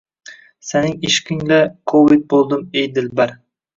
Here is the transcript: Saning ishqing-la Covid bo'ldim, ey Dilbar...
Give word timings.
Saning 0.69 0.95
ishqing-la 1.09 1.59
Covid 1.93 2.27
bo'ldim, 2.35 2.65
ey 2.81 2.93
Dilbar... 2.97 3.37